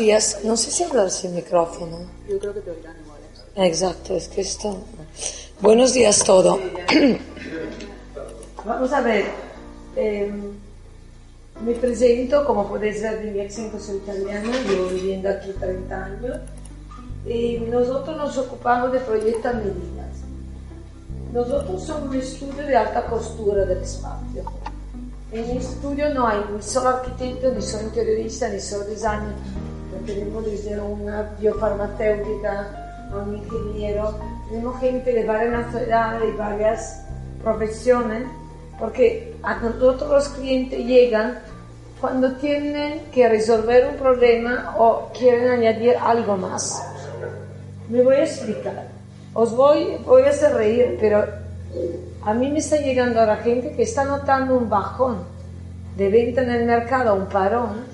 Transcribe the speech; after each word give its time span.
días. 0.00 0.40
No 0.44 0.56
sé 0.56 0.70
si 0.70 0.82
hablarse 0.82 1.28
el 1.28 1.34
micrófono. 1.34 1.98
Yo 2.28 2.38
creo 2.38 2.54
que 2.54 2.60
te 2.60 2.70
oirán 2.70 2.96
igual. 3.04 3.20
Exacto, 3.54 4.16
es 4.16 4.28
que 4.28 4.40
esto. 4.40 4.78
Buenos 5.60 5.92
días 5.92 6.24
todo. 6.24 6.58
Vamos 8.64 8.92
a 8.92 9.00
ver. 9.02 9.26
Eh, 9.96 10.32
me 11.64 11.74
presento, 11.74 12.44
como 12.46 12.66
podéis 12.66 13.02
ver 13.02 13.22
de 13.22 13.30
mi 13.30 13.40
acento 13.40 13.78
soy 13.78 13.98
italiana, 13.98 14.50
llevo 14.66 14.88
viviendo 14.88 15.28
aquí 15.28 15.52
30 15.52 16.04
años. 16.04 16.38
Y 17.26 17.58
nosotros 17.58 18.16
nos 18.16 18.38
ocupamos 18.38 18.92
de 18.92 19.00
proyectos 19.00 19.54
medidas. 19.54 20.16
Nosotros 21.34 21.82
somos 21.82 22.08
un 22.08 22.14
estudio 22.16 22.66
de 22.66 22.76
alta 22.76 23.04
costura 23.04 23.66
del 23.66 23.82
espacio. 23.82 24.44
En 25.32 25.46
mi 25.46 25.58
estudio 25.58 26.14
no 26.14 26.26
hay 26.26 26.40
ni 26.56 26.62
solo 26.62 26.88
arquitecto, 26.88 27.52
ni 27.52 27.60
solo 27.60 27.84
interiorista, 27.84 28.48
ni 28.48 28.58
solo 28.58 28.84
designer. 28.84 29.34
Tenemos 30.06 30.44
desde 30.44 30.80
una 30.80 31.34
biofarmacéutica 31.38 33.08
a 33.12 33.16
un 33.16 33.36
ingeniero. 33.36 34.18
Tenemos 34.48 34.80
gente 34.80 35.12
de 35.12 35.24
varias 35.24 35.52
nacionalidades 35.52 36.34
y 36.34 36.36
varias 36.36 37.06
profesiones, 37.42 38.24
porque 38.78 39.36
a 39.42 39.56
nosotros 39.56 40.10
los 40.10 40.28
clientes 40.30 40.78
llegan 40.84 41.38
cuando 42.00 42.32
tienen 42.36 43.06
que 43.12 43.28
resolver 43.28 43.88
un 43.88 43.96
problema 43.96 44.74
o 44.78 45.10
quieren 45.16 45.50
añadir 45.50 45.96
algo 46.00 46.36
más. 46.36 46.82
Me 47.88 48.02
voy 48.02 48.14
a 48.14 48.24
explicar. 48.24 48.88
Os 49.34 49.54
voy, 49.54 49.98
voy 50.06 50.22
a 50.22 50.30
hacer 50.30 50.54
reír, 50.54 50.96
pero 50.98 51.24
a 52.24 52.34
mí 52.34 52.50
me 52.50 52.58
está 52.58 52.76
llegando 52.76 53.20
ahora 53.20 53.36
gente 53.36 53.72
que 53.72 53.82
está 53.82 54.04
notando 54.04 54.56
un 54.56 54.68
bajón 54.68 55.18
de 55.96 56.08
venta 56.08 56.42
en 56.42 56.50
el 56.50 56.64
mercado, 56.64 57.14
un 57.14 57.26
parón, 57.26 57.84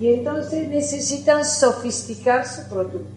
y 0.00 0.14
entonces 0.14 0.68
necesitan 0.68 1.44
sofisticar 1.44 2.46
su 2.46 2.68
producto. 2.68 3.08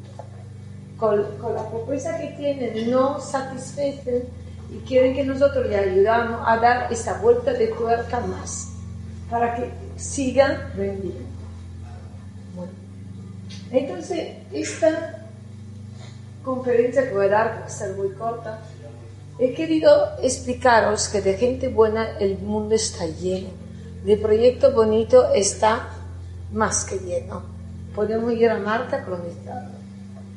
Con, 0.98 1.24
con 1.38 1.56
la 1.56 1.70
propuesta 1.70 2.18
que 2.18 2.28
tienen 2.38 2.92
no 2.92 3.20
satisfacen 3.20 4.24
y 4.72 4.78
quieren 4.88 5.16
que 5.16 5.24
nosotros 5.24 5.66
le 5.68 5.78
ayudamos 5.78 6.42
a 6.46 6.58
dar 6.58 6.92
esa 6.92 7.20
vuelta 7.20 7.54
de 7.54 7.68
tuerca 7.68 8.20
más 8.22 8.70
para 9.30 9.56
que 9.56 9.70
sigan 9.96 10.72
vendiendo. 10.76 11.24
Bueno. 12.56 12.72
Entonces, 13.72 14.38
esta 14.52 15.28
conferencia 16.44 17.08
que 17.08 17.14
voy 17.14 17.26
a 17.26 17.30
dar, 17.30 17.62
va 17.62 17.66
a 17.66 17.70
ser 17.70 17.96
muy 17.96 18.10
corta, 18.12 18.60
he 19.40 19.54
querido 19.54 19.90
explicaros 20.22 21.08
que 21.08 21.22
de 21.22 21.36
gente 21.36 21.70
buena 21.70 22.18
el 22.20 22.38
mundo 22.40 22.76
está 22.76 23.06
lleno, 23.06 23.50
de 24.04 24.18
proyectos 24.18 24.74
bonitos 24.76 25.26
está 25.34 25.90
más 26.54 26.86
que 26.86 27.00
lleno. 27.00 27.42
Podemos 27.96 28.34
ir 28.34 28.50
a 28.50 28.60
Marta 28.60 29.04
cronizado. 29.04 29.72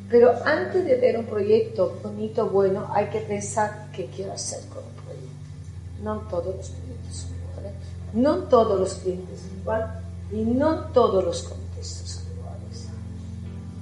Pero 0.08 0.32
antes 0.44 0.84
de 0.84 0.96
ver 0.96 1.18
un 1.18 1.26
proyecto 1.26 1.98
bonito, 2.02 2.48
bueno, 2.48 2.86
hay 2.92 3.06
que 3.06 3.20
pensar 3.20 3.88
qué 3.92 4.06
quiero 4.06 4.32
hacer 4.32 4.60
con 4.68 4.84
un 4.84 4.92
proyecto. 5.04 6.02
No 6.02 6.18
todos 6.28 6.56
los 6.56 6.68
proyectos 6.68 7.16
son 7.16 7.30
iguales, 7.34 7.72
no 8.12 8.36
todos 8.44 8.78
los 8.78 8.94
clientes 8.94 9.40
son 9.40 9.58
iguales 9.58 9.88
y 10.30 10.36
no 10.42 10.76
todos 10.92 11.24
los 11.24 11.42
contextos 11.42 12.08
son 12.08 12.22
iguales. 12.36 12.86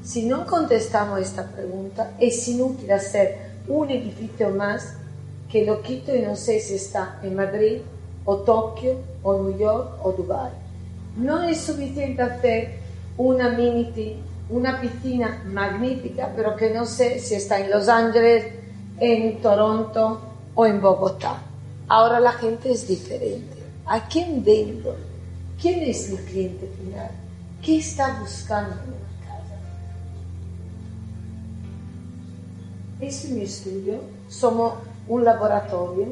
Si 0.03 0.25
no 0.25 0.47
contestamos 0.47 1.21
esta 1.21 1.47
pregunta, 1.47 2.13
es 2.19 2.49
inútil 2.49 2.91
hacer 2.91 3.55
un 3.69 3.91
edificio 3.91 4.49
más 4.51 4.95
que 5.51 5.67
lo 5.67 5.83
quito 5.83 6.15
y 6.15 6.23
no 6.23 6.37
sé 6.37 6.59
si 6.61 6.75
está 6.75 7.21
en 7.23 7.37
Madrid 7.37 7.83
o 8.25 8.39
Tokio 8.39 8.97
o 9.23 9.43
New 9.43 9.59
York 9.59 9.99
o 10.03 10.13
Dubai. 10.13 10.64
No 11.17 11.43
es 11.43 11.61
suficiente 11.61 12.23
hacer 12.23 12.79
una 13.17 13.51
mini 13.51 14.19
una 14.49 14.81
piscina 14.81 15.43
magnífica, 15.47 16.33
pero 16.37 16.55
que 16.57 16.71
no 16.71 16.85
sé 16.85 17.19
si 17.19 17.35
está 17.35 17.61
en 17.61 17.71
Los 17.71 17.89
Ángeles, 17.89 18.47
en 18.99 19.41
Toronto 19.41 20.21
o 20.55 20.67
en 20.67 20.81
Bogotá. 20.81 21.43
Ahora 21.89 22.21
la 22.21 22.33
gente 22.33 22.73
es 22.73 22.87
diferente. 22.87 23.57
¿A 23.87 24.07
quién 24.07 24.45
vendo? 24.45 24.97
¿Quién 25.61 25.81
es 25.83 26.11
mi 26.11 26.17
cliente 26.19 26.71
final? 26.79 27.11
¿Qué 27.63 27.79
está 27.79 28.19
buscando 28.21 28.75
en 28.75 28.89
una 28.89 29.27
casa? 29.27 29.55
Este 33.01 33.27
es 33.27 33.33
mi 33.33 33.43
estudio. 33.43 34.01
Somos 34.29 34.75
un 35.09 35.25
laboratorio. 35.25 36.09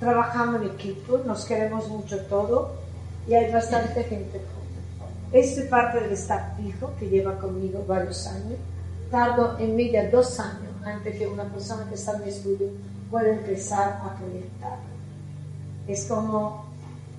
Trabajamos 0.00 0.62
en 0.62 0.68
equipo, 0.68 1.18
nos 1.26 1.44
queremos 1.44 1.88
mucho 1.88 2.18
todo 2.26 2.87
y 3.28 3.34
hay 3.34 3.52
bastante 3.52 4.02
gente 4.04 4.40
este 5.30 5.60
es 5.60 5.66
parte 5.66 6.00
del 6.00 6.12
staff 6.12 6.56
fijo 6.56 6.90
que 6.98 7.06
lleva 7.06 7.38
conmigo 7.38 7.84
varios 7.86 8.26
años. 8.26 8.58
Tardo 9.10 9.58
en 9.58 9.76
media 9.76 10.10
dos 10.10 10.40
años 10.40 10.72
antes 10.84 11.18
que 11.18 11.26
una 11.26 11.44
persona 11.44 11.86
que 11.86 11.96
está 11.96 12.16
en 12.16 12.22
estudio 12.28 12.68
pueda 13.10 13.28
empezar 13.28 14.00
a 14.02 14.16
proyectar. 14.16 14.78
Es 15.86 16.06
como 16.06 16.64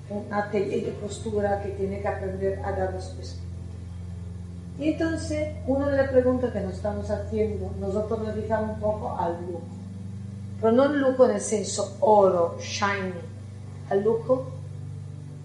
un 0.09 0.33
atelier 0.33 0.85
de 0.85 0.91
postura 0.93 1.61
que 1.61 1.69
tiene 1.69 2.01
que 2.01 2.07
aprender 2.07 2.59
a 2.65 2.71
dar 2.71 2.93
los 2.93 3.05
pasos. 3.05 3.39
Y 4.79 4.93
entonces, 4.93 5.55
una 5.67 5.89
de 5.89 5.97
las 5.97 6.09
preguntas 6.09 6.51
que 6.51 6.61
nos 6.61 6.75
estamos 6.75 7.11
haciendo, 7.11 7.69
nosotros 7.79 8.19
nos 8.23 8.35
dedicamos 8.35 8.75
un 8.75 8.79
poco 8.79 9.15
al 9.19 9.33
lujo. 9.45 9.61
Pero 10.61 10.71
no 10.71 10.85
el 10.85 10.99
lujo 10.99 11.25
en 11.25 11.35
el 11.35 11.41
senso 11.41 11.95
oro, 11.99 12.57
shiny, 12.59 13.13
al 13.89 14.03
lujo 14.03 14.58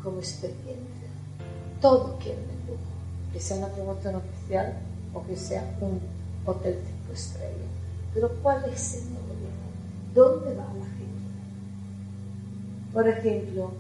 como 0.04 0.18
experiencia. 0.18 1.08
Todo 1.80 2.16
quiere 2.18 2.54
que 3.34 3.40
sea 3.40 3.56
una 3.56 3.66
promoción 3.66 4.14
oficial 4.14 4.74
o 5.12 5.26
que 5.26 5.36
sea 5.36 5.76
un 5.80 5.98
hotel 6.46 6.78
cinco 6.86 7.12
estrellas. 7.12 7.68
Pero 8.14 8.30
¿cuál 8.42 8.64
es 8.72 8.94
el 8.94 9.10
modelo? 9.10 9.48
¿Dónde 10.14 10.54
va 10.54 10.62
la 10.62 10.84
gente? 10.84 11.24
Por 12.92 13.08
ejemplo, 13.08 13.72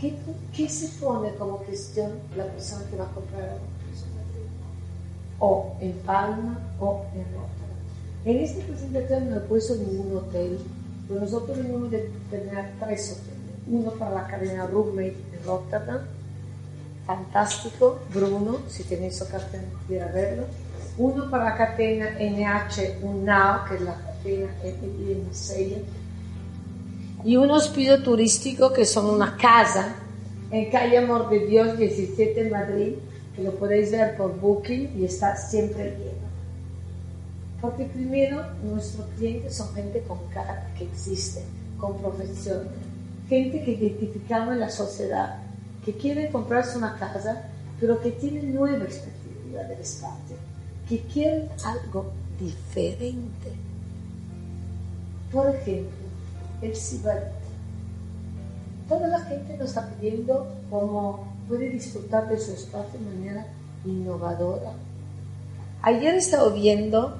¿qué, 0.00 0.16
¿qué, 0.52 0.68
se 0.68 0.88
pone 1.00 1.32
como 1.36 1.58
cuestión 1.58 2.14
la 2.36 2.46
persona 2.46 2.84
que 2.90 2.96
va 2.96 3.04
a 3.04 3.12
comprar 3.12 3.42
algo? 3.42 3.64
O 5.38 5.76
en 5.80 5.92
Palma 5.98 6.58
o 6.80 7.04
en 7.14 7.22
Rotterdam. 7.26 7.76
En 8.24 8.38
esta 8.38 8.64
presentación 8.66 9.30
no 9.30 9.36
he 9.36 9.40
puesto 9.40 9.76
ningún 9.76 10.16
hotel, 10.16 10.58
pero 11.06 11.20
nosotros 11.20 11.58
venimos 11.58 11.92
de 11.92 12.10
tener 12.28 12.72
tres 12.80 13.12
hoteles. 13.12 13.35
Uno 13.68 13.90
para 13.92 14.14
la 14.14 14.26
cadena 14.26 14.66
Roommate 14.66 15.16
en 15.32 15.44
Rotterdam, 15.44 16.00
fantástico, 17.06 18.00
Bruno, 18.12 18.58
si 18.68 18.84
tenéis 18.84 19.20
ocasión 19.22 19.62
de 19.88 19.98
verlo. 19.98 20.44
Uno 20.98 21.30
para 21.30 21.44
la 21.44 21.56
catena 21.56 22.10
NH 22.18 23.02
Unnao, 23.02 23.64
que 23.68 23.74
es 23.74 23.80
la 23.82 23.94
catena 23.94 24.48
en 24.62 25.24
Marsella. 25.24 25.76
Y 27.24 27.36
un 27.36 27.50
hospicio 27.50 28.02
turístico 28.02 28.72
que 28.72 28.84
son 28.84 29.06
una 29.06 29.36
casa 29.36 29.94
en 30.50 30.70
calle 30.70 30.98
Amor 30.98 31.28
de 31.28 31.46
Dios 31.46 31.76
17 31.76 32.40
en 32.40 32.50
Madrid, 32.50 32.94
que 33.34 33.42
lo 33.42 33.52
podéis 33.52 33.90
ver 33.90 34.16
por 34.16 34.38
Booking 34.38 34.92
y 34.96 35.04
está 35.04 35.36
siempre 35.36 35.90
lleno. 35.90 36.26
Porque 37.60 37.84
primero 37.84 38.42
nuestros 38.62 39.06
clientes 39.16 39.56
son 39.56 39.74
gente 39.74 40.02
con 40.06 40.18
cara 40.32 40.70
que 40.78 40.84
existe, 40.84 41.42
con 41.78 41.98
profesión, 41.98 42.68
gente 43.28 43.62
que 43.64 43.72
identificamos 43.72 44.54
en 44.54 44.60
la 44.60 44.70
sociedad 44.70 45.38
que 45.84 45.92
quieren 45.92 46.32
comprarse 46.32 46.76
una 46.76 46.96
casa, 46.96 47.44
pero 47.80 48.00
que 48.00 48.10
tienen 48.10 48.52
nueva 48.52 48.78
perspectiva 48.78 49.62
del 49.62 49.78
espacio, 49.78 50.36
que 50.88 51.00
quieren 51.02 51.48
algo 51.64 52.10
diferente. 52.40 53.52
Por 55.30 55.54
ejemplo, 55.54 56.06
el 56.60 56.74
cibarito. 56.74 57.30
Toda 58.88 59.06
la 59.08 59.20
gente 59.20 59.56
nos 59.56 59.68
está 59.68 59.88
pidiendo 59.90 60.46
cómo 60.70 61.24
puede 61.48 61.70
disfrutar 61.70 62.28
de 62.28 62.38
su 62.38 62.52
espacio 62.52 62.98
de 62.98 63.16
manera 63.16 63.46
innovadora. 63.84 64.72
Ayer 65.82 66.16
estaba 66.16 66.48
viendo 66.48 67.16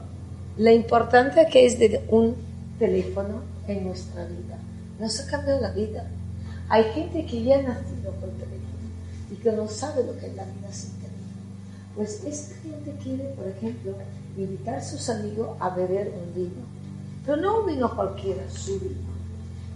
la 0.57 0.73
importancia 0.73 1.47
que 1.47 1.67
es 1.67 1.79
de 1.79 2.05
un 2.09 2.35
teléfono 2.79 3.43
en 3.69 3.85
nuestra 3.85 4.25
vida. 4.25 4.59
Nos 4.99 5.21
ha 5.21 5.27
cambiado 5.27 5.61
la 5.61 5.71
vida. 5.71 6.07
Hay 6.69 6.85
gente 6.93 7.27
que 7.27 7.43
ya 7.43 7.59
ha 7.59 7.63
nacido 7.63 8.13
con 8.21 8.31
teléfono 8.31 8.57
y 9.31 9.35
que 9.37 9.53
no 9.53 9.69
sabe 9.69 10.05
lo 10.05 10.19
que 10.19 10.27
es 10.27 10.35
la 10.35 10.45
vida 10.45 10.73
sin 10.73 10.91
teléfono. 10.93 11.17
Pues 11.95 12.25
esta 12.25 12.55
gente 12.63 12.95
quiere, 13.03 13.25
por 13.31 13.47
ejemplo, 13.47 13.95
invitar 14.37 14.77
a 14.77 14.85
sus 14.85 15.09
amigos 15.09 15.57
a 15.61 15.71
beber 15.71 16.09
un 16.09 16.35
vino. 16.35 16.65
Pero 17.25 17.39
no 17.39 17.61
un 17.61 17.67
vino 17.67 17.95
cualquiera, 17.95 18.49
su 18.51 18.79
vino. 18.81 19.17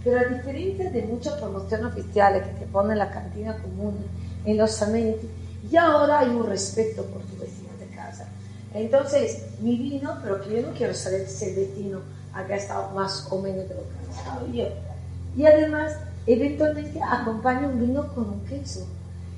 Pero 0.02 0.20
a 0.20 0.25
diferencia 0.25 0.90
de 0.90 1.02
muchas 1.02 1.34
promociones 1.34 1.93
oficiales 1.93 2.46
que 2.46 2.55
te 2.61 2.67
ponen 2.67 2.93
en 2.93 2.99
la 2.99 3.11
cantina 3.11 3.56
común, 3.58 3.96
en 4.44 4.56
los 4.56 4.81
amenities, 4.82 5.31
ya 5.70 5.87
ahora 5.93 6.20
hay 6.20 6.31
un 6.31 6.46
respeto 6.46 7.05
por 7.05 7.22
tu 7.22 7.37
vecino 7.38 7.69
de 7.78 7.94
casa. 7.94 8.26
Entonces, 8.72 9.44
mi 9.61 9.76
vino, 9.76 10.19
pero 10.22 10.40
que 10.40 10.61
yo 10.61 10.67
no 10.67 10.72
quiero 10.75 10.94
saber 10.94 11.28
si 11.28 11.46
el 11.46 11.56
vecino 11.56 12.00
ha 12.32 12.44
gastado 12.44 12.90
más 12.94 13.26
o 13.31 13.40
menos 13.40 13.69
de 13.69 13.75
lo 13.75 13.82
que 13.82 13.99
ha 13.99 14.17
gastado 14.17 14.46
yo. 14.52 14.89
Y 15.37 15.47
además, 15.47 15.93
eventualmente 16.27 17.00
acompaña 17.03 17.69
un 17.69 17.81
vino 17.81 18.06
con 18.15 18.29
un 18.29 18.44
queso. 18.44 18.87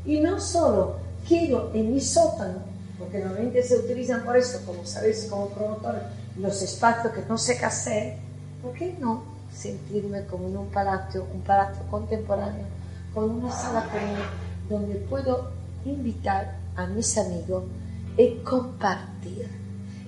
Y 0.05 0.21
no 0.21 0.41
solo 0.41 0.97
quiero 1.27 1.71
en 1.75 1.95
mi 1.95 2.01
sótano, 2.01 2.61
porque 2.99 3.19
normalmente 3.19 3.63
se 3.63 3.77
utilizan 3.77 4.25
por 4.25 4.37
esto, 4.37 4.65
como 4.67 4.85
sabéis, 4.85 5.27
como 5.31 5.49
promotor, 5.49 5.97
los 6.39 6.63
espacios 6.63 7.13
que 7.13 7.23
no 7.29 7.37
sé 7.37 7.59
qué 7.59 8.19
¿por 8.63 8.73
qué 8.73 8.97
no 8.99 9.23
sentirme 9.53 10.25
como 10.27 10.49
en 10.49 10.57
un 10.57 10.69
palacio, 10.69 11.27
un 11.35 11.43
palacio 11.43 11.83
contemporáneo, 11.91 12.65
con 13.13 13.31
una 13.31 13.53
sala 13.53 13.85
común 13.91 14.19
donde 14.69 14.95
puedo 14.95 15.51
invitar 15.85 16.57
a 16.77 16.87
mis 16.87 17.19
amigos 17.19 17.65
y 18.17 18.37
compartir? 18.39 19.49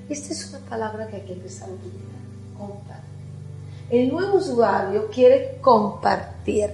Esta 0.09 0.33
es 0.33 0.51
una 0.51 0.61
palabra 0.61 1.07
que 1.09 1.17
hay 1.17 1.23
que 1.23 1.33
empezar 1.35 1.69
a 1.69 1.73
utilizar, 1.73 2.21
compartir. 2.57 3.14
El 3.95 4.09
nuevo 4.09 4.39
usuario 4.39 5.09
quiere 5.09 5.59
compartir, 5.61 6.69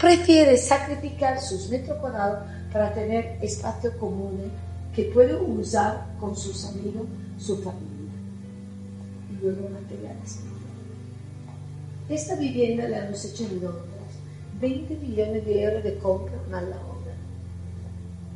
prefiere 0.00 0.56
sacrificar 0.56 1.38
sus 1.38 1.68
metros 1.68 1.98
cuadrados 1.98 2.48
para 2.72 2.94
tener 2.94 3.38
espacio 3.42 3.92
común 3.98 4.50
que 4.96 5.04
puede 5.12 5.34
usar 5.34 6.06
con 6.18 6.34
sus 6.34 6.64
amigos, 6.64 7.02
su 7.38 7.58
familia 7.58 8.14
y 9.30 9.42
luego 9.42 9.68
materiales. 9.68 10.38
Esta 12.08 12.36
vivienda 12.36 12.88
la 12.88 13.04
hemos 13.04 13.22
hecho 13.22 13.44
en 13.44 13.60
Londres, 13.60 14.10
20 14.62 14.94
millones 14.96 15.44
de 15.44 15.62
euros 15.62 15.84
de 15.84 15.98
compra 15.98 16.38
más 16.50 16.62
la 16.62 16.76
obra. 16.76 17.12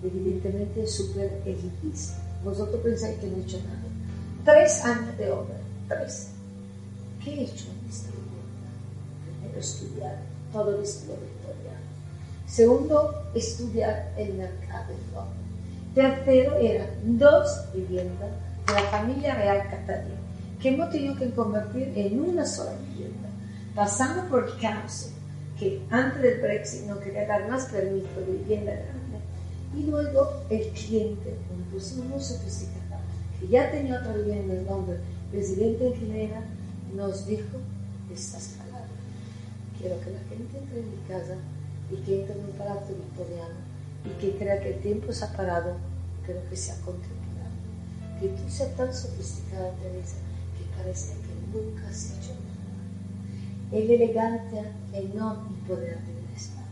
Evidentemente 0.02 0.82
es 0.82 0.94
súper 0.94 1.40
elitista. 1.46 2.18
Vosotros 2.44 2.82
pensáis 2.82 3.16
que 3.16 3.28
no 3.28 3.38
he 3.38 3.40
hecho 3.40 3.56
nada. 3.64 3.80
Tres 4.44 4.84
años 4.84 5.16
de 5.16 5.30
obra, 5.32 5.56
tres. 5.88 6.28
¿Qué 7.24 7.30
he 7.30 7.44
hecho 7.44 7.73
estudiar 9.58 10.16
todo 10.52 10.76
el 10.76 10.82
estilo 10.82 11.14
victoriano. 11.14 11.84
Segundo, 12.46 13.22
estudiar 13.34 14.12
el 14.16 14.34
mercado. 14.34 14.94
Tercero, 15.94 16.56
eran 16.56 16.88
dos 17.18 17.72
viviendas 17.72 18.30
de 18.66 18.72
la 18.72 18.82
familia 18.90 19.34
real 19.34 19.62
catalana 19.70 20.24
que 20.64 20.70
hemos 20.70 20.90
tenido 20.90 21.14
que 21.16 21.30
convertir 21.30 21.92
en 21.94 22.20
una 22.20 22.46
sola 22.46 22.72
vivienda, 22.88 23.28
pasando 23.74 24.28
por 24.30 24.48
el 24.48 24.58
caos 24.58 25.10
que 25.58 25.82
antes 25.90 26.22
del 26.22 26.40
Brexit 26.40 26.86
no 26.86 26.98
quería 26.98 27.26
dar 27.26 27.48
más 27.50 27.66
permiso 27.66 28.08
de 28.16 28.32
vivienda 28.32 28.72
grande, 28.72 29.18
y 29.76 29.82
luego 29.90 30.32
el 30.48 30.66
cliente, 30.68 31.36
una 31.54 31.66
persona 31.70 32.04
muy 32.04 32.20
sofisticada, 32.20 33.00
que 33.38 33.48
ya 33.48 33.70
tenía 33.70 33.98
otra 34.00 34.14
vivienda 34.14 34.54
en 34.54 34.66
Londres, 34.66 35.00
presidente 35.30 35.86
en 35.86 35.94
Ginebra, 35.96 36.42
nos 36.94 37.26
dijo 37.26 37.58
estas 38.10 38.44
palabras. 38.44 38.63
Quiero 39.84 40.00
que 40.00 40.12
la 40.12 40.20
gente 40.30 40.56
entre 40.56 40.80
en 40.80 40.90
mi 40.92 40.96
casa 41.06 41.36
y 41.90 41.96
que 41.96 42.20
entre 42.22 42.38
en 42.38 42.46
un 42.46 42.52
palacio 42.52 42.96
victoriano 42.96 43.60
y 44.06 44.18
que 44.18 44.38
crea 44.38 44.58
que 44.58 44.76
el 44.76 44.80
tiempo 44.80 45.12
se 45.12 45.26
ha 45.26 45.32
parado, 45.36 45.76
pero 46.26 46.40
que 46.48 46.56
sea 46.56 46.74
contemporáneo. 46.76 47.60
Que 48.18 48.28
tú 48.28 48.48
seas 48.48 48.74
tan 48.76 48.94
sofisticada, 48.94 49.72
Teresa, 49.72 50.16
que 50.56 50.64
parece 50.74 51.12
que 51.20 51.34
nunca 51.52 51.86
has 51.86 52.12
hecho 52.12 52.32
nada. 52.32 52.80
El 53.72 53.90
elegancia 53.90 54.72
es 54.94 55.14
no 55.14 55.44
el 55.50 55.66
poder 55.68 55.98
de 56.00 56.14
la 56.14 56.34
espalda. 56.34 56.70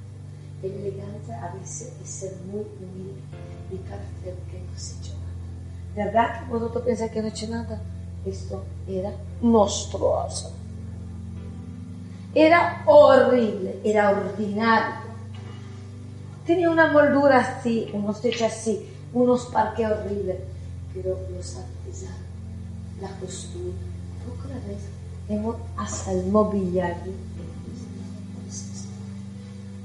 El 0.62 0.72
elegancia 0.72 1.44
a 1.44 1.54
veces 1.54 1.92
es 2.02 2.08
ser 2.08 2.32
muy 2.50 2.64
humilde 2.80 3.20
y 3.70 3.76
parecer 3.76 4.42
que 4.50 4.58
no 4.58 4.72
has 4.74 4.96
hecho 4.98 5.12
nada. 5.12 6.06
¿Verdad 6.06 6.40
que 6.40 6.50
vosotros 6.50 6.82
pensáis 6.82 7.12
que 7.12 7.20
no 7.20 7.28
he 7.28 7.30
hecho 7.30 7.48
nada? 7.50 7.82
Esto 8.24 8.64
era 8.88 9.12
monstruoso. 9.42 10.61
Era 12.34 12.82
horrible, 12.86 13.78
era 13.84 14.10
ordinario. 14.10 15.02
Tenía 16.46 16.70
una 16.70 16.90
moldura 16.90 17.38
así, 17.38 17.90
unos 17.92 18.22
techos 18.22 18.42
así, 18.42 18.88
unos 19.12 19.46
parques 19.46 19.86
horribles, 19.86 20.38
pero 20.94 21.18
los 21.30 21.56
artesanos, 21.56 22.16
la 23.00 23.10
costura, 23.20 23.74
poco 24.26 24.48
la 24.48 24.54
vez, 24.66 24.80
hemos 25.28 25.56
hasta 25.76 26.12
el 26.12 26.26
mobiliario 26.26 27.12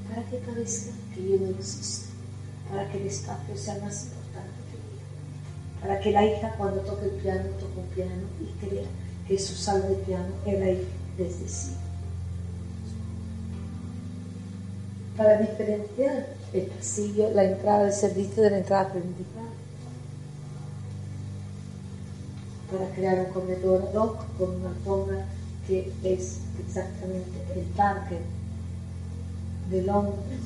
para 0.08 0.30
que 0.30 0.38
parezca 0.38 0.90
que 1.14 1.28
yo 1.28 1.36
no 1.38 1.50
existo, 1.50 2.08
para 2.70 2.90
que 2.90 2.98
el 2.98 3.06
espacio 3.06 3.56
sea 3.56 3.78
más 3.84 4.04
importante 4.04 4.50
que 4.70 4.76
yo, 4.78 5.80
para 5.80 6.00
que 6.00 6.12
la 6.12 6.24
hija 6.24 6.54
cuando 6.56 6.80
toque 6.80 7.04
el 7.04 7.10
piano 7.22 7.42
toque 7.60 7.78
un 7.78 7.86
piano 7.94 8.22
y 8.40 8.66
crea 8.66 8.86
que 9.28 9.38
su 9.38 9.54
sala 9.54 9.86
de 9.86 9.94
piano 9.96 10.32
era 10.46 10.66
desde 11.16 11.48
sí. 11.48 11.72
Para 15.18 15.36
diferenciar 15.38 16.28
el 16.52 16.66
pasillo, 16.66 17.30
la 17.34 17.42
entrada 17.42 17.82
del 17.82 17.92
servicio 17.92 18.40
de 18.40 18.50
la 18.50 18.58
entrada 18.58 18.92
principal. 18.92 19.48
Para 22.70 22.88
crear 22.94 23.26
un 23.26 23.32
comedor 23.32 23.82
ad 23.82 23.94
hoc 23.94 24.24
con 24.38 24.54
una 24.54 24.72
zona 24.84 25.26
que 25.66 25.92
es 26.04 26.38
exactamente 26.64 27.32
el 27.56 27.64
parque 27.76 28.18
de 29.70 29.82
Londres. 29.82 30.40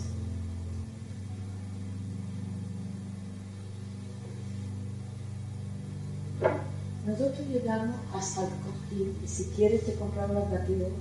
Nosotros 7.06 7.46
llegamos 7.48 7.96
hasta 8.14 8.44
el 8.44 8.48
cojín 8.48 9.19
y 9.22 9.28
si 9.28 9.44
quieres 9.54 9.84
te 9.84 9.92
compramos 9.96 10.50
la 10.50 10.58
batidora. 10.58 10.94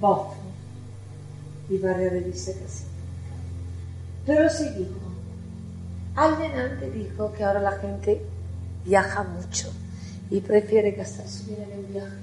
Boffo 0.00 0.34
y 1.70 1.78
varias 1.78 2.12
revistas 2.12 2.56
casi. 2.56 2.84
Pero 4.26 4.50
seguimos. 4.50 5.02
Alguien 6.14 6.52
antes 6.52 6.94
dijo 6.94 7.32
que 7.32 7.44
ahora 7.44 7.60
la 7.60 7.72
gente 7.72 8.22
viaja 8.84 9.24
mucho 9.24 9.72
y 10.30 10.40
prefiere 10.40 10.92
gastar 10.92 11.28
su 11.28 11.46
dinero 11.46 11.72
en 11.72 11.92
viaje 11.92 12.16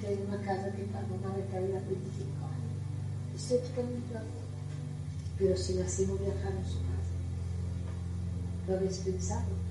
que 0.00 0.12
en 0.12 0.28
una 0.28 0.38
casa 0.38 0.72
que 0.72 0.82
paga 0.84 1.06
una 1.06 1.36
mentalidad 1.36 1.80
25 1.88 2.46
años. 2.46 3.36
Estoy 3.36 3.58
totalmente 3.58 4.12
de 4.12 4.18
acuerdo. 4.18 4.46
Pero 5.38 5.56
si 5.56 5.74
nacimos 5.74 6.20
viajando 6.20 6.60
en 8.66 8.72
su 8.72 8.72
casa, 8.72 8.72
¿lo 8.72 8.76
habéis 8.76 8.98
pensado? 8.98 9.66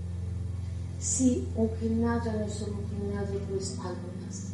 Si 1.00 1.48
un 1.56 1.70
gimnasio 1.80 2.32
no 2.34 2.46
es 2.46 2.54
solo 2.54 2.74
un 2.74 2.90
gimnasio, 2.90 3.40
pues 3.50 3.78
algo 3.80 4.10
más. 4.26 4.54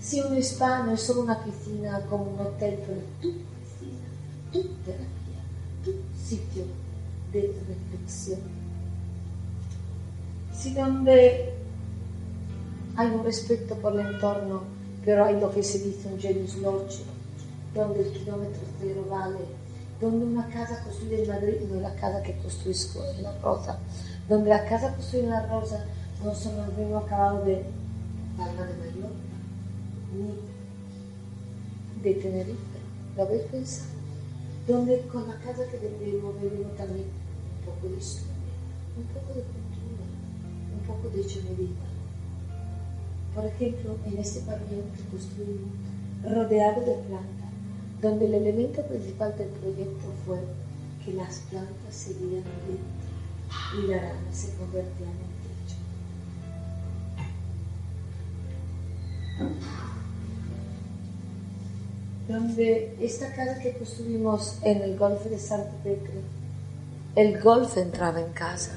Si 0.00 0.20
un 0.20 0.36
spa 0.36 0.84
no 0.84 0.92
es 0.92 1.00
solo 1.00 1.22
una 1.22 1.42
piscina 1.42 2.00
como 2.08 2.24
un 2.24 2.40
hotel, 2.40 2.78
pero 2.86 3.00
tu 3.20 3.30
piscina, 3.32 4.08
tu 4.52 4.62
terapia, 4.84 5.42
tu 5.84 5.92
sitio 6.22 6.64
de 7.32 7.54
reflexión. 7.68 8.40
Si 10.52 10.74
donde 10.74 11.54
hay 12.96 13.08
un 13.08 13.24
respeto 13.24 13.74
por 13.76 13.94
el 13.94 14.14
entorno, 14.14 14.62
pero 15.04 15.24
hay 15.24 15.40
lo 15.40 15.50
que 15.50 15.62
se 15.62 15.78
dice 15.78 16.08
un 16.12 16.20
genus 16.20 16.56
loci, 16.56 17.02
donde 17.74 18.02
el 18.02 18.12
kilómetro 18.12 18.60
cero 18.80 19.06
vale, 19.10 19.61
donde 20.02 20.26
una 20.26 20.48
casa 20.48 20.82
construida 20.82 21.22
en 21.22 21.28
Madrid 21.28 21.60
no 21.70 21.76
es 21.76 21.82
la 21.82 21.94
casa 21.94 22.22
que 22.24 22.36
construisco 22.38 23.04
en 23.04 23.22
La 23.22 23.38
Rosa, 23.38 23.78
donde 24.28 24.50
la 24.50 24.64
casa 24.64 24.92
construida 24.94 25.22
en 25.22 25.30
La 25.30 25.46
Rosa 25.46 25.84
no 26.24 26.34
son 26.34 26.56
los 26.56 26.76
mismos 26.76 27.04
acabados 27.04 27.46
de 27.46 27.64
Palma 28.36 28.66
de 28.66 28.74
Mallorca, 28.78 29.36
ni 30.12 32.02
de 32.02 32.14
Tenerife. 32.20 32.58
¿Lo 33.16 33.22
habéis 33.22 33.42
pensado? 33.42 33.90
Donde 34.66 35.00
con 35.02 35.28
la 35.28 35.36
casa 35.36 35.62
que 35.70 35.78
vendemos, 35.78 36.34
vendemos 36.42 36.76
también 36.76 37.06
un 37.06 37.64
poco 37.64 37.88
de 37.88 37.98
historia, 37.98 38.32
un 38.96 39.04
poco 39.04 39.34
de 39.34 39.42
cultura, 39.42 40.04
un 40.74 40.80
poco 40.86 41.08
de 41.14 41.22
ingeniería. 41.22 41.86
Por 43.36 43.44
ejemplo, 43.44 43.96
en 44.06 44.18
este 44.18 44.40
pabellón 44.40 44.90
que 44.96 45.04
construimos, 45.10 45.70
rodeado 46.24 46.80
de 46.80 46.94
plantas, 47.06 47.41
donde 48.02 48.26
el 48.26 48.34
elemento 48.34 48.82
principal 48.82 49.34
del 49.38 49.46
proyecto 49.48 50.12
fue 50.26 50.40
que 51.04 51.12
las 51.12 51.38
plantas 51.50 51.94
seguían 51.94 52.42
dentro 52.66 53.00
y 53.78 53.86
la 53.86 53.98
rana 54.00 54.32
se 54.32 54.52
convertía 54.56 55.06
en 55.06 55.12
el 55.12 55.30
techo. 55.46 55.76
Donde 62.28 62.96
esta 63.00 63.32
casa 63.34 63.60
que 63.60 63.72
construimos 63.74 64.58
en 64.62 64.82
el 64.82 64.98
golfo 64.98 65.28
de 65.28 65.38
Santa 65.38 65.70
Petre, 65.84 66.22
el 67.14 67.40
golf 67.40 67.76
entraba 67.76 68.20
en 68.20 68.32
casa. 68.32 68.72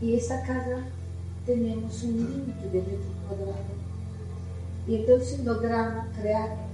Y 0.00 0.14
esa 0.14 0.40
casa 0.42 0.84
tenemos 1.44 2.02
un 2.04 2.16
límite 2.16 2.68
de 2.72 2.78
metros 2.78 3.16
cuadrados. 3.26 3.56
Y 4.86 4.94
entonces 4.96 5.44
logramos 5.44 6.06
crear 6.16 6.67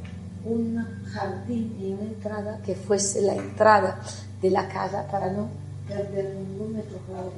un 0.45 0.85
jardín 1.13 1.77
y 1.81 1.93
una 1.93 2.03
entrada 2.03 2.61
que 2.65 2.75
fuese 2.75 3.23
la 3.23 3.35
entrada 3.35 4.01
de 4.43 4.51
la 4.51 4.69
casa 4.69 5.07
para 5.11 5.33
no 5.33 5.49
perder 5.89 6.35
ningún 6.35 6.77
metro 6.77 6.99
cuadrado 7.07 7.33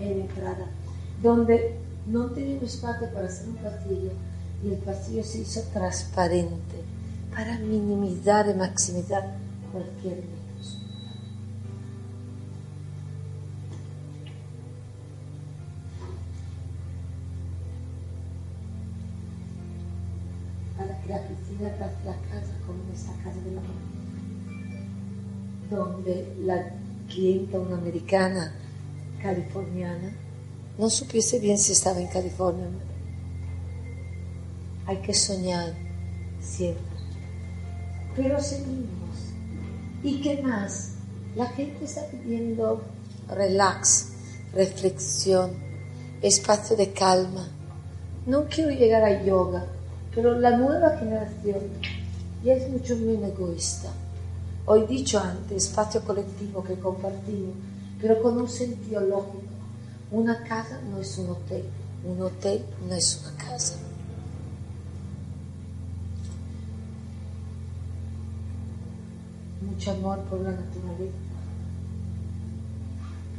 en 0.00 0.20
entrada. 0.20 0.66
donde 1.22 1.76
no 2.06 2.26
tenía 2.26 2.60
espacio 2.60 3.10
para 3.12 3.26
hacer 3.26 3.48
un 3.48 3.56
castillo 3.56 4.10
y 4.62 4.72
el 4.72 4.82
castillo 4.84 5.24
se 5.24 5.38
hizo 5.38 5.60
transparente 5.72 6.76
para 7.34 7.58
minimizar 7.58 8.48
y 8.48 8.54
maximizar 8.54 9.34
cualquier. 9.72 10.45
La 21.08 21.22
piscina 21.22 21.68
la 22.04 22.16
casa 22.28 22.52
como 22.66 22.82
esta 22.92 23.12
casa 23.22 23.40
de 23.44 23.52
la 23.52 23.62
donde 25.70 26.34
la 26.40 26.72
clienta, 27.08 27.58
una 27.58 27.76
americana 27.76 28.52
californiana, 29.22 30.12
no 30.78 30.90
supiese 30.90 31.38
bien 31.38 31.58
si 31.58 31.72
estaba 31.72 32.00
en 32.00 32.08
California. 32.08 32.66
Hay 34.86 34.98
que 34.98 35.14
soñar 35.14 35.74
siempre. 36.40 36.82
Pero 38.14 38.40
seguimos. 38.40 38.86
¿Y 40.02 40.20
qué 40.20 40.42
más? 40.42 40.92
La 41.34 41.46
gente 41.48 41.84
está 41.84 42.06
pidiendo 42.06 42.82
relax, 43.28 44.08
reflexión, 44.52 45.52
espacio 46.22 46.76
de 46.76 46.92
calma. 46.92 47.48
No 48.26 48.46
quiero 48.46 48.70
llegar 48.70 49.04
a 49.04 49.24
yoga, 49.24 49.66
pero 50.16 50.40
la 50.40 50.56
nueva 50.56 50.96
generación 50.96 51.60
ya 52.42 52.54
es 52.54 52.70
mucho 52.70 52.96
menos 52.96 53.30
egoísta. 53.30 53.90
Hoy 54.64 54.86
dicho 54.86 55.20
antes, 55.20 55.64
espacio 55.64 56.00
colectivo 56.00 56.64
que 56.64 56.74
compartimos, 56.74 57.54
pero 58.00 58.20
con 58.22 58.38
un 58.38 58.48
sentido 58.48 59.02
lógico 59.02 59.56
una 60.10 60.42
casa 60.44 60.80
no 60.90 61.00
es 61.00 61.18
un 61.18 61.30
hotel, 61.30 61.64
un 62.04 62.22
hotel 62.22 62.64
no 62.88 62.94
es 62.94 63.20
una 63.22 63.36
casa. 63.36 63.74
Mucho 69.60 69.90
amor 69.90 70.20
por 70.30 70.40
la 70.40 70.52
naturaleza. 70.52 71.16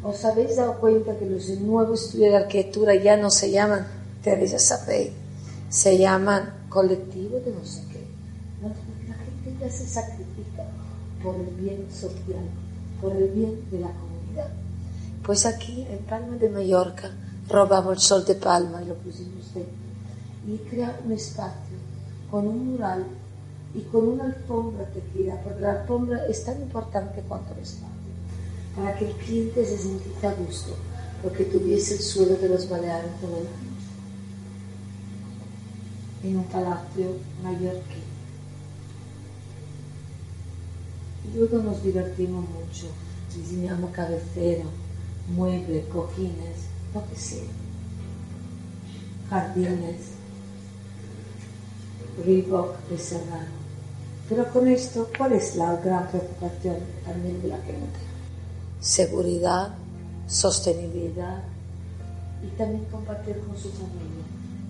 ¿Os 0.03 0.25
habéis 0.25 0.57
dado 0.57 0.77
cuenta 0.79 1.17
que 1.17 1.25
los 1.25 1.49
nuevos 1.59 2.03
estudios 2.03 2.31
de 2.31 2.37
arquitectura 2.37 2.95
ya 2.95 3.17
no 3.17 3.31
se 3.31 3.49
llaman, 3.49 3.87
ustedes 4.17 4.51
ya 4.51 4.59
sabéis, 4.59 5.11
se 5.69 5.97
llaman 5.97 6.53
colectivo 6.77 7.39
de 7.39 7.51
no 7.53 7.65
sé 7.65 7.81
qué? 7.91 8.05
la 8.61 9.15
gente 9.15 9.57
ya 9.59 9.67
se 9.67 9.87
sacrifica 9.87 10.63
por 11.23 11.33
el 11.33 11.47
bien 11.55 11.87
social, 11.91 12.45
por 13.01 13.15
el 13.15 13.29
bien 13.29 13.67
de 13.71 13.79
la 13.79 13.87
comunidad. 13.87 14.49
Pues 15.25 15.47
aquí, 15.47 15.87
en 15.89 15.97
Palma 16.05 16.37
de 16.37 16.49
Mallorca, 16.49 17.09
robamos 17.49 17.93
el 17.93 17.99
sol 17.99 18.25
de 18.25 18.35
Palma 18.35 18.83
y 18.83 18.89
lo 18.89 18.93
pusimos 18.93 19.51
dentro. 19.55 19.73
Y 20.47 20.57
crea 20.69 20.99
un 21.03 21.13
espacio 21.13 21.77
con 22.29 22.47
un 22.47 22.73
mural 22.73 23.05
y 23.73 23.81
con 23.81 24.09
una 24.09 24.25
alfombra 24.25 24.85
tejida, 24.85 25.41
porque 25.43 25.61
la 25.61 25.81
alfombra 25.81 26.27
es 26.27 26.43
tan 26.43 26.61
importante 26.61 27.23
cuanto 27.27 27.55
el 27.55 27.61
espacio, 27.61 28.13
para 28.75 28.95
que 28.95 29.07
el 29.07 29.15
cliente 29.15 29.65
se 29.65 29.79
sintiera 29.79 30.29
a 30.29 30.35
gusto, 30.35 30.75
porque 31.23 31.45
tuviese 31.45 31.95
el 31.95 32.01
suelo 32.01 32.35
de 32.35 32.49
los 32.49 32.69
Baleares 32.69 33.09
año, 33.23 33.66
en 36.27 36.37
un 36.37 36.43
palacio 36.45 37.17
mallorquín. 37.43 38.03
Luego 41.35 41.59
nos 41.59 41.83
divertimos 41.83 42.45
mucho, 42.49 42.87
diseñamos 43.35 43.91
cabecera, 43.91 44.65
muebles, 45.35 45.85
cojines, 45.87 46.67
lo 46.93 47.07
que 47.09 47.15
sea, 47.15 47.47
jardines, 49.29 50.01
Reebok 52.25 52.77
de 52.89 52.97
Serrano. 52.97 53.57
Pero 54.29 54.51
con 54.51 54.67
esto, 54.67 55.09
¿cuál 55.17 55.33
es 55.33 55.55
la 55.55 55.75
gran 55.77 56.07
preocupación 56.07 56.77
también 57.05 57.41
de 57.41 57.47
la 57.49 57.57
gente? 57.57 57.99
Seguridad, 58.79 59.75
sostenibilidad 60.27 61.43
y 62.43 62.47
también 62.57 62.85
compartir 62.85 63.39
con 63.39 63.57
su 63.57 63.69
familia. 63.69 64.25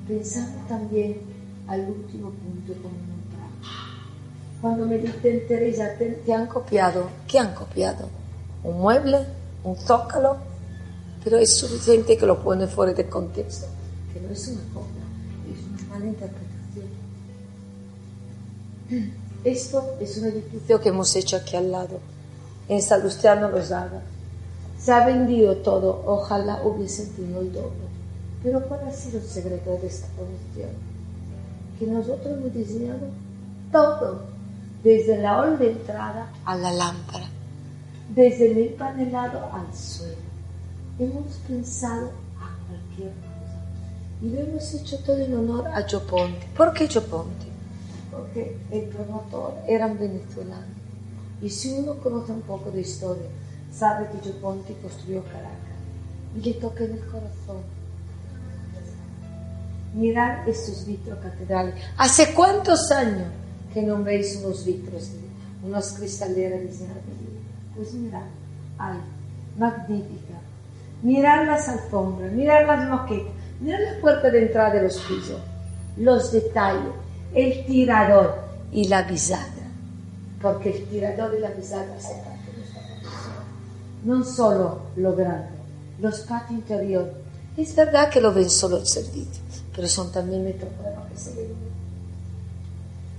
Pensando 0.07 0.59
también 0.67 1.36
al 1.67 1.81
último 1.81 2.31
punto 2.31 2.73
como 2.81 2.95
un 2.95 4.61
Cuando 4.61 4.85
me 4.85 4.97
dicen, 4.97 5.47
Teresa, 5.47 5.91
te 5.97 6.33
han 6.33 6.47
copiado, 6.47 7.09
¿qué 7.27 7.39
han 7.39 7.53
copiado? 7.53 8.09
¿Un 8.63 8.79
mueble? 8.79 9.25
un 9.67 9.75
zócalo, 9.75 10.37
pero 11.23 11.37
es 11.37 11.53
suficiente 11.57 12.17
que 12.17 12.25
lo 12.25 12.41
pone 12.41 12.67
fuera 12.67 12.93
de 12.93 13.07
contexto, 13.07 13.67
que 14.13 14.21
no 14.21 14.29
es 14.29 14.47
una 14.47 14.61
copia, 14.73 15.03
es 15.51 15.59
una 15.67 15.93
mala 15.93 16.05
interpretación. 16.05 16.87
Esto 19.43 19.95
es 19.99 20.17
un 20.17 20.25
edificio 20.25 20.79
que 20.79 20.89
hemos 20.89 21.15
hecho 21.15 21.37
aquí 21.37 21.55
al 21.55 21.71
lado, 21.71 21.99
en 22.69 22.81
Salustiano 22.81 23.49
Rosada. 23.49 24.01
Se 24.79 24.91
ha 24.91 25.05
vendido 25.05 25.57
todo, 25.57 26.03
ojalá 26.05 26.61
hubiese 26.63 27.05
tenido 27.07 27.41
el 27.41 27.51
doble. 27.51 27.87
Pero 28.43 28.61
¿cuál 28.67 28.87
ha 28.87 28.91
sido 28.91 29.19
el 29.19 29.25
secreto 29.25 29.77
de 29.81 29.87
esta 29.87 30.07
producción? 30.15 30.69
Que 31.79 31.85
nosotros 31.85 32.37
hemos 32.37 32.53
diseñado 32.53 33.07
todo, 33.71 34.21
desde 34.83 35.17
la 35.21 35.37
hall 35.37 35.57
de 35.59 35.71
entrada 35.71 36.31
a 36.45 36.55
la 36.55 36.71
lámpara 36.71 37.27
desde 38.09 38.51
el 38.51 38.57
empanelado 38.69 39.49
al 39.51 39.73
suelo. 39.75 40.15
Hemos 40.99 41.33
pensado 41.47 42.11
a 42.39 42.57
cualquier 42.67 43.11
cosa 43.11 43.61
y 44.21 44.29
lo 44.29 44.39
hemos 44.39 44.73
hecho 44.73 44.97
todo 44.99 45.17
en 45.17 45.35
honor 45.35 45.67
a 45.67 45.83
Gioponti. 45.83 46.47
¿Por 46.55 46.73
qué 46.73 46.87
Gioponti? 46.87 47.47
Porque 48.11 48.57
el 48.71 48.83
promotor 48.85 49.53
era 49.67 49.85
un 49.85 49.99
venezolano 49.99 50.77
y 51.41 51.49
si 51.49 51.73
uno 51.73 51.95
conoce 51.97 52.31
un 52.31 52.41
poco 52.41 52.71
de 52.71 52.81
historia, 52.81 53.27
sabe 53.71 54.07
que 54.09 54.19
Gioponti 54.19 54.73
construyó 54.73 55.23
Caracas 55.25 55.77
y 56.35 56.41
le 56.41 56.53
toca 56.53 56.83
en 56.83 56.93
el 56.93 57.05
corazón. 57.05 57.61
Mirar 59.97 60.47
estos 60.47 60.85
vitros 60.85 61.17
catedrales. 61.17 61.73
¿Hace 61.97 62.33
cuántos 62.33 62.91
años 62.91 63.27
que 63.73 63.81
no 63.81 64.03
veis 64.03 64.39
unos 64.43 64.63
vitros, 64.63 65.09
unas 65.63 65.93
cristaleras 65.93 66.61
diseñadas? 66.61 67.01
Pues 67.75 67.93
mirar, 67.93 68.23
ay, 68.77 68.99
magnífica. 69.57 70.35
Mirar 71.01 71.47
las 71.47 71.67
alfombras, 71.67 72.31
mirar 72.31 72.67
las 72.67 72.87
moquetas, 72.89 73.33
mirar 73.59 73.79
la 73.81 73.99
puerta 73.99 74.29
de 74.29 74.43
entrada 74.43 74.75
de 74.75 74.83
los 74.83 74.97
pisos, 74.99 75.41
los 75.97 76.31
detalles, 76.31 76.93
el 77.33 77.65
tirador 77.65 78.35
y 78.71 78.87
la 78.87 79.01
bisagra. 79.01 79.65
Porque 80.41 80.77
el 80.77 80.85
tirador 80.85 81.33
y 81.35 81.41
la 81.41 81.49
bisagra 81.49 81.99
se 81.99 82.13
parte 82.15 82.51
de 82.51 84.05
No 84.05 84.23
solo 84.23 84.81
lo 84.95 85.15
grande, 85.15 85.49
los 85.99 86.19
patios 86.19 86.51
interiores. 86.51 87.13
Es 87.57 87.75
verdad 87.75 88.09
que 88.09 88.21
lo 88.21 88.31
ven 88.31 88.49
solo 88.49 88.77
el 88.77 88.85
servicio, 88.85 89.43
pero 89.77 89.87
son 89.87 90.11
también 90.11 90.43
metros 90.43 90.71
que 91.09 91.17
se. 91.17 91.49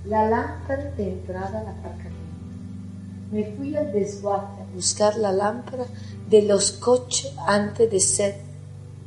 La 0.06 0.28
lámpara 0.28 0.90
de 0.90 1.12
entrada 1.12 1.62
la 1.62 1.70
aparcamiento 1.70 2.18
me 3.30 3.44
fui 3.52 3.76
al 3.76 3.92
desguace 3.92 4.62
a 4.62 4.74
buscar 4.74 5.16
la 5.16 5.32
lámpara 5.32 5.86
de 6.28 6.42
los 6.42 6.72
coches 6.72 7.32
antes 7.46 7.90
de 7.90 8.00
ser 8.00 8.40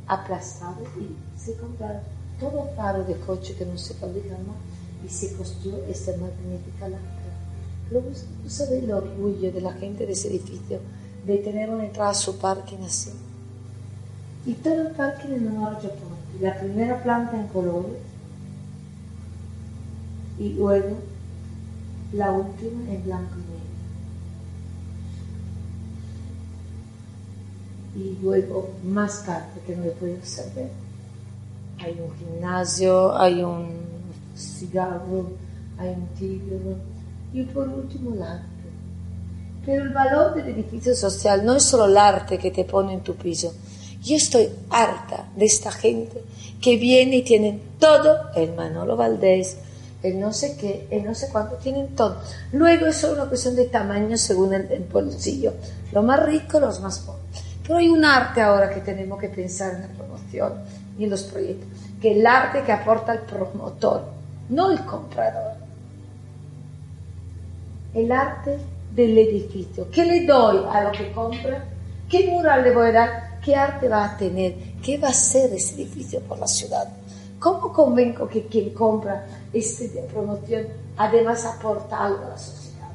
aplastados 0.06 0.88
y 0.98 1.38
se 1.38 1.54
compraron 1.56 2.00
todo 2.40 2.70
faro 2.74 3.04
de 3.04 3.14
coche 3.16 3.54
que 3.54 3.66
no 3.66 3.76
se 3.76 3.94
fabrica 3.94 4.36
más 4.46 4.56
y 5.04 5.08
se 5.08 5.34
construyó 5.34 5.84
esta 5.86 6.12
magnífica 6.12 6.88
lámpara. 6.88 7.22
Luego, 7.90 8.08
¿tú 8.42 8.48
sabes 8.48 8.82
el 8.82 8.92
orgullo 8.92 9.52
de 9.52 9.60
la 9.60 9.72
gente 9.74 10.06
de 10.06 10.12
ese 10.12 10.28
edificio 10.28 10.80
de 11.26 11.36
tener 11.38 11.68
una 11.68 11.84
entrada 11.84 12.10
a 12.10 12.14
su 12.14 12.38
parking 12.38 12.78
así? 12.86 13.10
Y 14.46 14.54
todo 14.54 14.88
el 14.88 14.94
parking 14.94 15.34
en 15.34 15.48
honor 15.48 15.74
a 15.76 15.80
Japón. 15.80 16.21
La 16.40 16.58
primera 16.58 17.02
planta 17.02 17.38
en 17.38 17.46
colores 17.48 17.98
y 20.38 20.54
luego 20.54 20.96
la 22.12 22.32
última 22.32 22.92
en 22.92 23.04
blanco 23.04 23.34
y 23.34 23.50
negro. 23.50 23.62
y 27.94 28.16
luego 28.22 28.70
más 28.84 29.22
parte 29.26 29.60
que 29.66 29.76
no 29.76 29.84
puedo 29.92 30.16
saber. 30.24 30.70
Hay 31.78 31.98
un 32.00 32.14
gimnasio, 32.16 33.16
hay 33.16 33.42
un 33.42 33.68
cigarro, 34.36 35.32
hay 35.78 35.90
un 35.90 36.06
tigre 36.18 36.58
y 37.32 37.42
por 37.44 37.68
último 37.68 38.14
el 38.14 38.22
arte. 38.22 38.46
Pero 39.64 39.84
el 39.84 39.90
valor 39.90 40.34
del 40.34 40.48
edificio 40.48 40.94
social 40.94 41.44
no 41.44 41.56
es 41.56 41.64
solo 41.64 41.86
el 41.86 41.96
arte 41.96 42.38
que 42.38 42.50
te 42.50 42.64
pone 42.64 42.94
en 42.94 43.00
tu 43.00 43.14
piso. 43.14 43.52
Yo 44.02 44.16
estoy 44.16 44.50
harta 44.70 45.28
de 45.36 45.44
esta 45.44 45.70
gente 45.70 46.22
que 46.60 46.76
viene 46.76 47.16
y 47.18 47.22
tienen 47.22 47.62
todo, 47.78 48.30
el 48.34 48.52
Manolo 48.52 48.96
Valdés, 48.96 49.58
el 50.02 50.18
no 50.18 50.32
sé 50.32 50.56
qué, 50.56 50.88
el 50.90 51.04
no 51.04 51.14
sé 51.14 51.28
cuánto, 51.30 51.56
tienen 51.56 51.94
todo. 51.94 52.20
Luego 52.52 52.86
es 52.86 52.96
solo 52.96 53.14
una 53.14 53.26
cuestión 53.26 53.54
de 53.54 53.66
tamaño 53.66 54.16
según 54.16 54.54
el 54.54 54.86
bolsillo. 54.92 55.54
Lo 55.92 56.02
más 56.02 56.24
rico, 56.24 56.58
los 56.58 56.80
más 56.80 56.98
pobres. 57.00 57.22
Pero 57.62 57.78
hay 57.78 57.88
un 57.88 58.04
arte 58.04 58.40
ahora 58.40 58.70
que 58.70 58.80
tenemos 58.80 59.20
que 59.20 59.28
pensar 59.28 59.74
en 59.74 59.82
la 59.82 59.88
promoción 59.88 60.54
y 60.98 61.04
en 61.04 61.10
los 61.10 61.22
proyectos, 61.22 61.68
que 62.00 62.10
es 62.10 62.16
el 62.18 62.26
arte 62.26 62.62
que 62.64 62.72
aporta 62.72 63.12
el 63.12 63.20
promotor, 63.20 64.04
no 64.48 64.72
el 64.72 64.84
comprador. 64.84 65.52
El 67.94 68.10
arte 68.10 68.58
del 68.94 69.16
edificio. 69.16 69.88
¿Qué 69.92 70.04
le 70.04 70.26
doy 70.26 70.64
a 70.72 70.82
lo 70.82 70.92
que 70.92 71.12
compra? 71.12 71.64
¿Qué 72.08 72.26
mural 72.26 72.64
le 72.64 72.74
voy 72.74 72.88
a 72.88 72.92
dar? 72.92 73.31
¿Qué 73.44 73.56
arte 73.56 73.88
va 73.88 74.04
a 74.04 74.16
tener? 74.16 74.54
¿Qué 74.82 74.98
va 74.98 75.08
a 75.08 75.12
ser 75.12 75.52
ese 75.52 75.74
edificio 75.74 76.20
por 76.20 76.38
la 76.38 76.46
ciudad? 76.46 76.88
¿Cómo 77.40 77.72
convengo 77.72 78.28
que 78.28 78.46
quien 78.46 78.70
compra 78.70 79.26
este 79.52 79.88
de 79.88 80.02
promoción 80.02 80.66
además 80.96 81.44
aporta 81.44 82.04
algo 82.04 82.26
a 82.26 82.28
la 82.30 82.38
sociedad? 82.38 82.90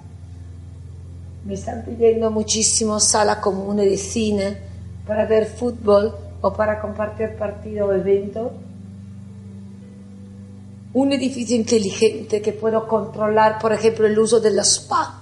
Me 1.43 1.53
están 1.53 1.83
pidiendo 1.83 2.31
muchísimo 2.31 2.97
sala 3.01 3.41
común 3.41 3.77
de 3.77 3.97
cine 3.97 4.57
para 5.05 5.25
ver 5.25 5.47
fútbol 5.47 6.15
o 6.39 6.53
para 6.53 6.79
compartir 6.79 7.35
partido 7.35 7.87
o 7.87 7.93
evento. 7.93 8.51
Un 10.93 11.11
edificio 11.11 11.57
inteligente 11.57 12.41
que 12.41 12.53
puedo 12.53 12.87
controlar, 12.87 13.59
por 13.59 13.73
ejemplo, 13.73 14.07
el 14.07 14.17
uso 14.17 14.39
de 14.39 14.51
la 14.51 14.63
spa. 14.63 15.16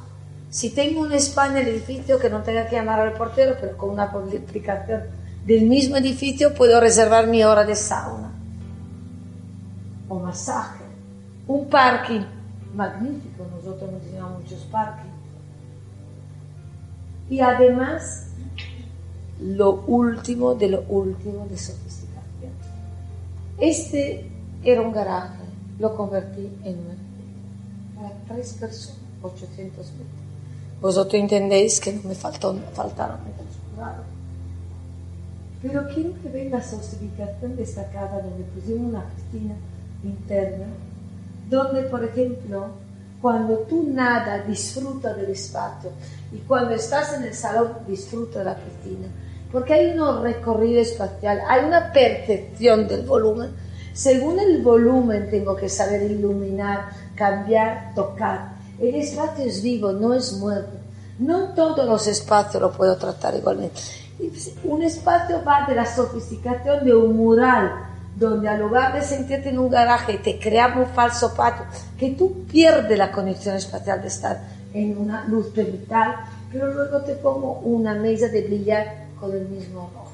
Si 0.55 0.69
tengo 0.69 1.01
un 1.01 1.11
spa 1.11 1.47
en 1.47 1.57
el 1.57 1.67
edificio 1.67 2.17
que 2.17 2.29
no 2.29 2.41
tenga 2.41 2.65
que 2.65 2.77
llamar 2.77 3.01
al 3.01 3.11
portero, 3.11 3.57
pero 3.59 3.75
con 3.75 3.89
una 3.89 4.03
aplicación 4.03 5.01
del 5.45 5.65
mismo 5.65 5.97
edificio 5.97 6.53
puedo 6.53 6.79
reservar 6.79 7.27
mi 7.27 7.43
hora 7.43 7.65
de 7.65 7.75
sauna 7.75 8.31
o 10.07 10.17
masaje. 10.17 10.85
Un 11.45 11.67
parking 11.67 12.21
magnífico, 12.73 13.45
nosotros 13.53 13.91
nos 13.91 14.13
llamamos 14.13 14.43
muchos 14.43 14.59
parkings. 14.71 15.13
Y 17.29 17.41
además, 17.41 18.27
lo 19.41 19.83
último 19.87 20.55
de 20.55 20.69
lo 20.69 20.83
último 20.83 21.47
de 21.49 21.57
sofisticación. 21.57 22.53
Este 23.57 24.31
era 24.63 24.79
un 24.79 24.93
garaje, 24.93 25.43
lo 25.79 25.97
convertí 25.97 26.49
en 26.63 26.79
una 26.79 26.95
para 27.93 28.15
tres 28.29 28.53
personas, 28.53 29.01
800 29.21 29.91
metros. 29.91 30.24
Vosotros 30.81 31.21
entendéis 31.21 31.79
que 31.79 31.93
no 31.93 32.09
me 32.09 32.15
faltó, 32.15 32.55
faltaron. 32.73 33.17
Pero 35.61 35.87
quiero 35.93 36.13
que 36.21 36.29
vean 36.29 36.51
la 36.51 36.63
sofisticación 36.63 37.55
destacada 37.55 38.21
donde 38.21 38.43
pusimos 38.43 38.89
una 38.89 39.05
piscina 39.15 39.55
interna, 40.03 40.67
donde, 41.49 41.83
por 41.83 42.03
ejemplo, 42.03 42.67
cuando 43.21 43.57
tú 43.59 43.87
nada 43.91 44.43
disfruta 44.43 45.13
del 45.13 45.31
espacio 45.31 45.89
y 46.31 46.37
cuando 46.39 46.75
estás 46.75 47.13
en 47.13 47.23
el 47.23 47.33
salón 47.33 47.71
disfruta 47.87 48.39
de 48.39 48.45
la 48.45 48.55
piscina, 48.55 49.07
porque 49.51 49.73
hay 49.73 49.97
un 49.97 50.21
recorrido 50.21 50.81
espacial, 50.81 51.39
hay 51.47 51.65
una 51.65 51.91
percepción 51.91 52.87
del 52.87 53.05
volumen. 53.05 53.51
Según 53.93 54.39
el 54.39 54.61
volumen 54.61 55.29
tengo 55.31 55.55
que 55.55 55.69
saber 55.69 56.11
iluminar, 56.11 56.89
cambiar, 57.15 57.95
tocar. 57.95 58.54
El 58.79 58.95
espacio 58.95 59.45
es 59.45 59.61
vivo, 59.61 59.91
no 59.93 60.13
es 60.13 60.33
muerto. 60.33 60.77
No 61.19 61.53
todos 61.53 61.85
los 61.87 62.07
espacios 62.07 62.61
lo 62.61 62.71
puedo 62.71 62.97
tratar 62.97 63.35
igualmente. 63.35 63.79
Un 64.63 64.83
espacio 64.83 65.41
va 65.45 65.65
de 65.67 65.75
la 65.75 65.85
sofisticación 65.85 66.83
de 66.83 66.93
un 66.93 67.15
mural, 67.15 67.71
donde 68.17 68.49
al 68.49 68.61
lugar 68.61 68.93
de 68.93 69.01
sentirte 69.01 69.49
en 69.49 69.59
un 69.59 69.69
garaje 69.69 70.17
te 70.17 70.39
creamos 70.39 70.87
un 70.87 70.93
falso 70.93 71.33
patio, 71.33 71.65
que 71.97 72.11
tú 72.11 72.45
pierdes 72.51 72.97
la 72.97 73.11
conexión 73.11 73.55
espacial 73.55 74.01
de 74.01 74.07
estar 74.07 74.41
en 74.73 74.97
una 74.97 75.25
luz 75.25 75.53
vital, 75.53 76.15
pero 76.51 76.73
luego 76.73 77.01
te 77.01 77.15
pongo 77.15 77.59
una 77.59 77.93
mesa 77.93 78.27
de 78.27 78.41
billar 78.41 79.05
con 79.19 79.31
el 79.33 79.47
mismo 79.47 79.89
ojo, 79.93 80.11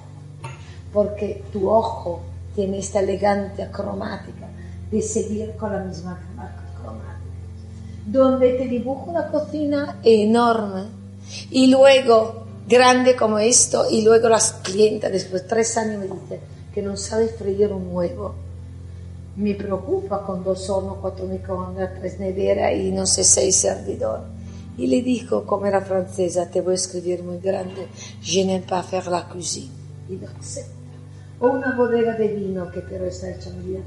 porque 0.94 1.44
tu 1.52 1.70
ojo 1.70 2.22
tiene 2.56 2.80
esta 2.80 3.00
elegancia 3.00 3.72
cromática 3.72 4.48
de 4.92 5.02
seguir 5.02 5.56
con 5.58 5.72
la 5.72 5.80
misma 5.80 6.20
donde 8.06 8.54
te 8.54 8.68
dibujo 8.68 9.12
una 9.12 9.28
cocina 9.28 10.00
enorme 10.04 10.86
y 11.50 11.68
luego 11.68 12.46
grande 12.68 13.16
como 13.16 13.40
esto 13.40 13.86
y 13.90 14.02
luego 14.02 14.30
las 14.30 14.54
clientas 14.64 15.12
después 15.12 15.44
de 15.44 15.50
tres 15.50 15.78
años 15.78 16.00
me 16.00 16.08
dicen 16.08 16.40
que 16.74 16.82
non 16.82 16.96
sabe 16.96 17.28
freír 17.28 17.76
un 17.76 17.92
huevo. 17.92 18.34
Mi 19.36 19.54
preocupa 19.56 20.24
con 20.24 20.44
dos 20.44 20.70
hornos, 20.70 20.98
cuatro 21.04 21.28
microondas, 21.28 22.00
tres 22.00 22.20
neveras 22.20 22.72
y 22.76 22.92
no 22.92 23.06
sé, 23.06 23.24
seis 23.24 23.58
servidores. 23.58 24.24
Y 24.78 24.88
le 24.88 25.02
dijo, 25.02 25.46
como 25.46 25.66
era 25.66 25.82
francesa, 25.82 26.50
te 26.50 26.62
voy 26.62 26.74
a 26.74 26.76
escribir 26.76 27.24
muy 27.24 27.40
grande, 27.40 27.88
je 28.24 28.46
n'aime 28.46 28.66
pas 28.66 28.86
faire 28.86 29.12
la 29.12 29.28
cuisine. 29.28 29.72
Y 30.10 30.16
lo 30.16 30.28
acepta. 30.28 30.72
O 31.40 31.48
una 31.48 31.76
bodega 31.76 32.16
de 32.16 32.28
vino 32.28 32.72
que 32.72 32.82
pero 32.82 33.06
está 33.06 33.30
hecha 33.30 33.50
muy 33.52 33.72
bien 33.72 33.84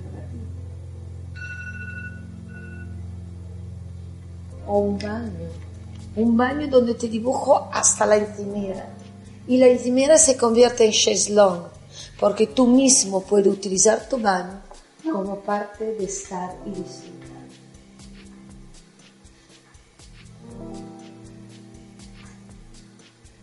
O 4.67 4.79
un 4.79 4.99
baño. 4.99 5.49
Un 6.17 6.37
baño 6.37 6.69
donde 6.69 6.95
te 6.95 7.09
dibujo 7.09 7.69
hasta 7.73 8.07
la 8.07 8.17
encimera. 8.17 8.89
Y 9.47 9.59
la 9.59 9.67
encimera 9.67 10.17
se 10.17 10.37
convierte 10.37 10.85
en 10.85 10.93
cheslong 10.93 11.75
porque 12.19 12.47
tú 12.47 12.67
mismo 12.67 13.23
puedes 13.23 13.49
utilizar 13.49 14.09
tu 14.09 14.19
baño 14.19 14.61
como 15.11 15.41
parte 15.41 15.85
de 15.85 16.05
estar 16.05 16.57
y 16.65 16.71
disfrutar. 16.71 17.35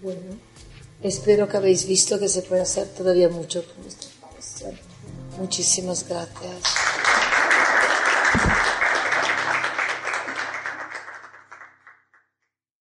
Bueno, 0.02 0.36
espero 1.04 1.48
que 1.48 1.58
habéis 1.58 1.86
visto 1.86 2.18
que 2.18 2.28
se 2.28 2.42
puede 2.42 2.62
hacer 2.62 2.88
todavía 2.88 3.30
mucho 3.30 3.64
con 3.64 3.86
esta. 3.86 4.08
Muchísimas 5.38 6.08
gracias. 6.08 6.91